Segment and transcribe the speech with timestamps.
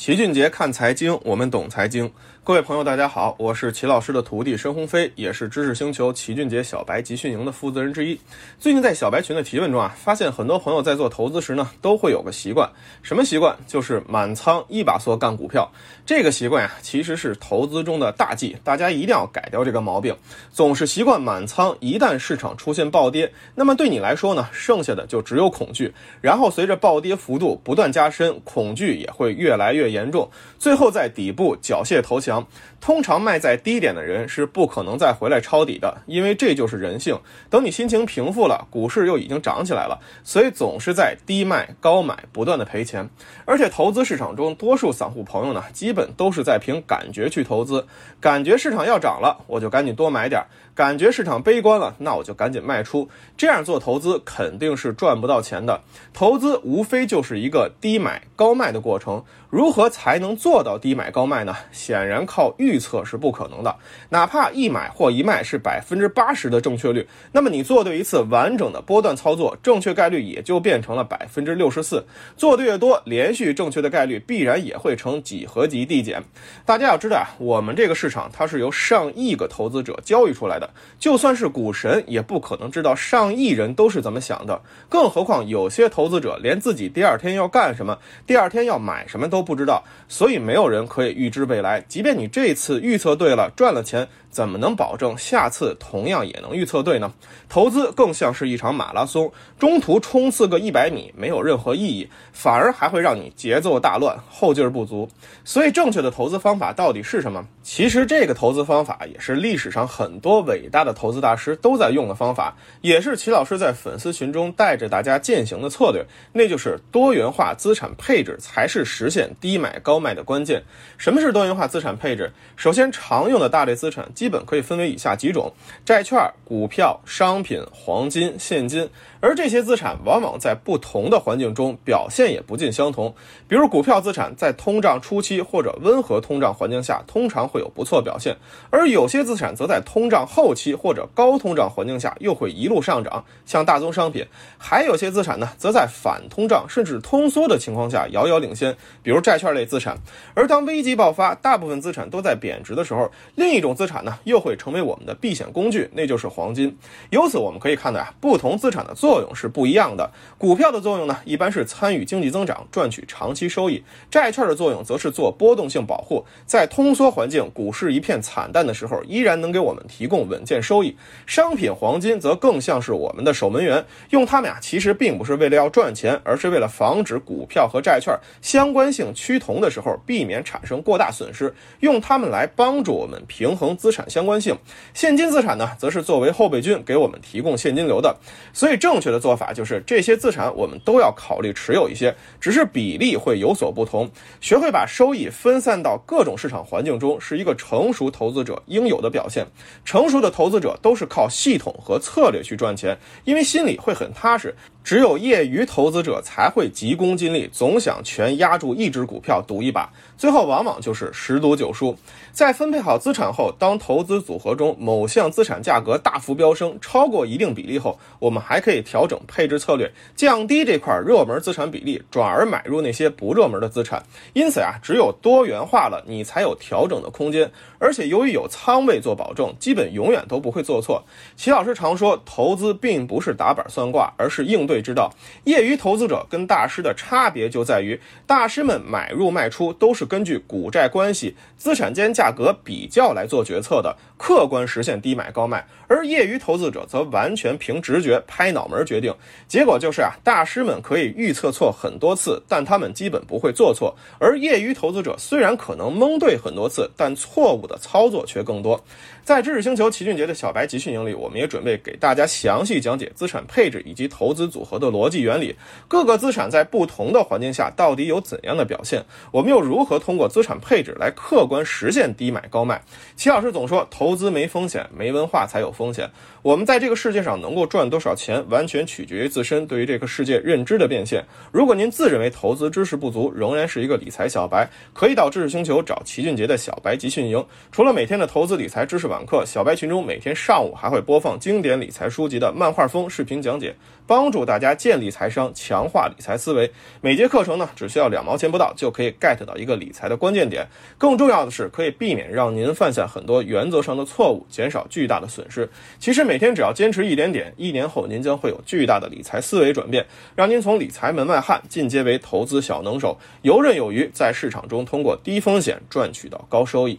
[0.00, 2.10] 齐俊杰看财经，我们懂财经。
[2.42, 8.18] 各位朋友，大家好，我是齐老师的徒弟申鸿飞，也是知识星球齐俊杰小白集训营的负责人之一。
[8.58, 12.66] 最近在小白群的提问中啊，发现很多朋友在做投资时呢，都会有个习惯，
[13.02, 13.54] 什么习惯？
[13.66, 15.70] 就是满仓一把梭干股票。
[16.06, 20.16] 这个习惯呀，其实是投资中的大忌，大家一定要改掉这个毛病。
[20.50, 25.92] 总是习惯满仓，一旦市场出现暴跌，那么对你来说呢，剩下的就只有恐惧。
[26.22, 32.46] 然后随着暴跌幅度不断加深，恐惧也会越来越严重，最后在底部缴械投降。
[32.80, 37.18] 通常卖在低点的人是不可能再回来抄底的，因为这就是人性。
[37.50, 43.10] 等你心情平复了，股市又已经涨起来了，所以总是在低卖高买，不断的赔钱。
[43.44, 47.86] 而且投资市场中，多数散户朋友呢，基本都是在凭感觉去投资，
[48.18, 50.40] 感觉市场要涨了，我就赶紧多买点；
[50.74, 53.10] 感觉市场悲观了，那我就赶紧卖出。
[53.36, 55.82] 这样做投资肯定是赚不到钱的。
[56.14, 59.22] 投资无非就是一个低买高卖的过程。
[59.50, 61.56] 如何何才能做到低买高卖呢？
[61.72, 63.74] 显然靠预测是不可能的。
[64.10, 72.04] 哪怕一买或一卖是百分之八十的正确率，那么你做对一次完整的波段操作，正确概率也就变成了百分之六十四。
[72.36, 76.22] 做的越多，连续正确的概率必然也会呈几何级递减。
[76.66, 84.60] 大家要知道啊，我们这个市场它是由上亿个投资者交易出来的，就算是股神也不可能知道上亿人都是怎么想的。
[84.90, 89.30] 更何况有些投资者连自己第二天要干什么，第二天要买什么。
[89.30, 91.84] 都不知知道，所以没有人可以预知未来。
[91.86, 94.08] 即便你这次预测对了，赚了钱。
[94.30, 97.12] 怎么能保证下次同样也能预测对呢？
[97.48, 105.08] 投资更像是一场马拉松，中途冲刺个一百米没有任何意义，反而还会让你节奏大乱，后劲儿不足。
[105.44, 107.44] 所以，正确的投资方法到底是什么？
[107.62, 120.62] 其实，这个投资方法也是历史上很多伟大的投资大师都在用的方法，也是齐老师在粉丝群中带着大家践行的策略，那就是多元化资产配置才是实现低买高卖的关键。
[120.96, 122.32] 什么是多元化资产配置？
[122.56, 124.08] 首先，常用的大类资产。
[124.20, 125.50] 基本可以分为以下几种：
[125.82, 128.86] 债券、股票、商品、黄金、现金。
[129.22, 133.14] 而这些资产往往在不同的环境中表现也不尽相同。
[133.48, 138.34] 比如股票资产在通胀初期或者温和通胀环境下，通常会有不错表现；
[138.68, 144.26] 而有些资产则在通胀后期或者高通胀环境下又会一路上涨，像大宗商品。
[144.58, 149.96] 还有些资产呢，则在反通胀甚至通缩的情况下遥遥领先，比如债券类资产。
[150.34, 156.76] 而当危机爆发，大部分资产都在贬值的时候，另一种资产呢，又会成为我们的避险工具，那就是黄金。
[157.10, 160.10] 由此我们可以看到啊，不同资产的作用是不一样的。
[160.38, 170.96] 股票的作用呢，一般是参与经济增长，赚取长期收益；债券的作用则是做波动性保护，在通缩环境、股市一片惨淡的时候，依然能给我们提供稳健收益。
[171.26, 184.54] 商品黄金则更像是我们的守门员，用它们呀，其实并不是为了要赚钱，而是为了防止股票和债券相关性趋同的时候，避免产生过大损失，用它们来帮助我们平衡资产相关性。
[184.92, 188.14] 现金资产呢，则是作为后备军，给我们提供现金流的。
[188.52, 194.10] 所以正正确的做法就是这些资产我们都要考虑持有一些，只是比例会有所不同。
[194.40, 199.46] 学会把收益分散到各种市场环境中，是一个成熟投资者应有的表现。
[199.84, 204.54] 成熟的投资者都是靠系统和策略去赚钱，因为心里会很踏实。
[204.82, 211.96] 只有业余投资者才会急功近利，总想全压住一只股票赌一把，最后往往就是十赌九输。
[212.32, 224.00] 在分配好资产后，当投投资组合中某项资产价格大幅飙升，超过一定比例后，我们还可以调整配置策略，降低这块热门资产比例，转而买入那些不热门的资产。
[224.32, 227.50] 因此啊，只有多元化了，你才有调整的空间。
[227.80, 231.02] 而且由于有仓位做保证，基本永远都不会做错。
[231.34, 235.12] 齐老师常说，投资并不是打板算卦，而是应对之道。
[235.46, 249.14] 业余投资者跟大师的差别就在于，大师们买入卖出都是根据股债关系、资产间价格比较来做决策的，客观实现低买高卖；而业余投资者则完全凭直觉、拍脑门决定。
[249.48, 257.60] 结果就是啊，大师们可以预测错很多次，但他们基本不会做错；而业余投资者虽然可能蒙对很多次，但错误。
[257.70, 258.82] 的操作却更多。
[259.22, 265.54] 在知识星球齐俊杰的小白集训营里，我们也准备给大家详细讲解资产配置以及投资组合的逻辑原理。
[265.86, 269.04] 各个资产在不同的环境下到底有怎样的表现？
[269.30, 272.82] 我们又如何通过资产配置来客观实现低买高卖？
[273.14, 276.10] 齐老师总说，投资没风险，没文化才有风险。
[276.42, 281.24] 我们在这个世界上能够赚多少钱，完全取决于自身对于这个世界认知的变现。
[281.52, 287.46] 如果您自认为投资知识不足，仍然是一个理财小白，可以到知识星球找齐俊杰的小白集训营。
[287.70, 293.74] 除了每天的投资理财知识网课，小白群中每天上午还会播放经典理财书籍的漫画风视频讲解，
[294.06, 296.70] 帮助大家建立财商，强化理财思维。
[297.00, 300.66] 每节课程呢，只需要两毛钱不到，就可以 get 到一个理财的关键点。
[300.96, 305.68] 更重要的是，可以避免让您犯下很多原原则上的错误，减少巨大的损失。
[305.98, 316.98] 其实每天只要坚持一点点，一年后您将会有巨大的理财思维转变，让您从理财门外汉进阶为投资小能手，游刃有余，在市场中通过低风险赚取到高收益。